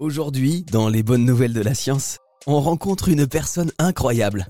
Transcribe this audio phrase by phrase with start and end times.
[0.00, 4.48] Aujourd'hui, dans les bonnes nouvelles de la science, on rencontre une personne incroyable.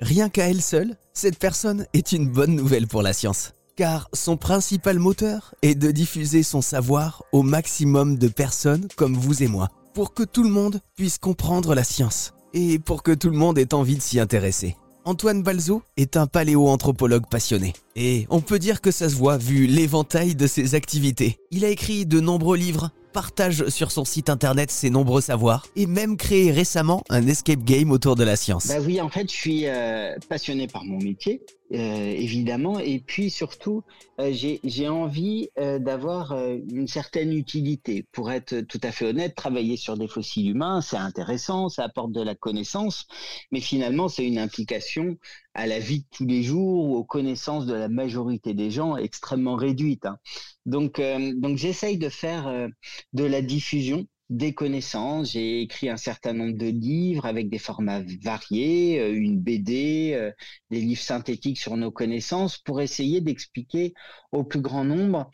[0.00, 3.52] Rien qu'à elle seule, cette personne est une bonne nouvelle pour la science.
[3.76, 9.44] Car son principal moteur est de diffuser son savoir au maximum de personnes comme vous
[9.44, 13.30] et moi, pour que tout le monde puisse comprendre la science et pour que tout
[13.30, 14.76] le monde ait envie de s'y intéresser.
[15.04, 17.72] Antoine Balzo est un paléoanthropologue passionné.
[17.96, 21.38] Et on peut dire que ça se voit vu l'éventail de ses activités.
[21.50, 25.86] Il a écrit de nombreux livres, partage sur son site internet ses nombreux savoirs et
[25.86, 28.68] même créé récemment un escape game autour de la science.
[28.68, 33.82] Bah oui, en fait, je suis euh, passionné par mon métier, évidemment, et puis surtout,
[34.20, 38.06] euh, j'ai envie d'avoir une certaine utilité.
[38.12, 42.12] Pour être tout à fait honnête, travailler sur des fossiles humains, c'est intéressant, ça apporte
[42.12, 43.06] de la connaissance,
[43.52, 45.16] mais finalement, c'est une implication
[45.54, 48.96] à la vie de tous les jours ou aux connaissances de la majorité des gens
[48.96, 50.06] extrêmement réduite.
[50.06, 50.18] Hein.
[50.66, 52.68] Donc, euh, donc j'essaye de faire euh,
[53.12, 55.32] de la diffusion des connaissances.
[55.32, 60.32] J'ai écrit un certain nombre de livres avec des formats variés, euh, une BD,
[60.70, 63.92] des livres synthétiques sur nos connaissances pour essayer d'expliquer
[64.32, 65.30] au plus grand nombre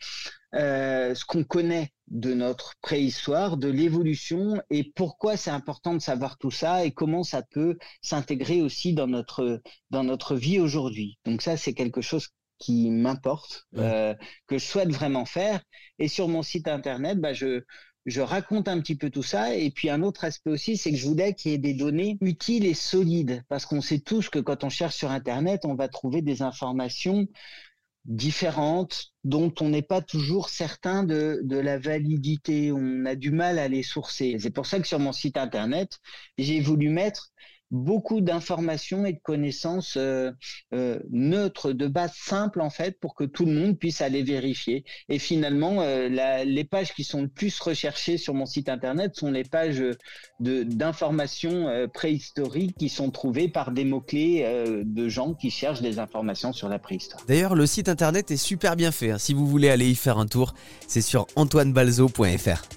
[0.53, 6.51] ce qu'on connaît de notre préhistoire, de l'évolution et pourquoi c'est important de savoir tout
[6.51, 11.19] ça et comment ça peut s'intégrer aussi dans notre dans notre vie aujourd'hui.
[11.25, 14.15] Donc ça c'est quelque chose qui m'importe, euh,
[14.47, 15.61] que je souhaite vraiment faire.
[15.99, 17.63] Et sur mon site internet, bah, je
[18.07, 19.53] je raconte un petit peu tout ça.
[19.53, 22.17] Et puis un autre aspect aussi, c'est que je voulais qu'il y ait des données
[22.21, 25.89] utiles et solides, parce qu'on sait tous que quand on cherche sur Internet, on va
[25.89, 27.27] trouver des informations
[28.05, 32.71] différentes dont on n'est pas toujours certain de, de, la validité.
[32.71, 34.37] On a du mal à les sourcer.
[34.39, 35.99] C'est pour ça que sur mon site internet,
[36.37, 37.33] j'ai voulu mettre
[37.71, 40.31] beaucoup d'informations et de connaissances euh,
[40.73, 44.85] euh, neutres, de base simple en fait, pour que tout le monde puisse aller vérifier.
[45.09, 46.07] Et finalement, euh,
[46.45, 49.83] les pages qui sont le plus recherchées sur mon site internet sont les pages
[50.39, 54.45] d'informations préhistoriques qui sont trouvées par des mots-clés
[54.83, 57.23] de gens qui cherchent des informations sur la préhistoire.
[57.27, 59.11] D'ailleurs, le site internet est super bien fait.
[59.11, 59.17] Hein.
[59.17, 60.53] Si vous voulez aller y faire un tour,
[60.87, 62.76] c'est sur antoinebalzo.fr.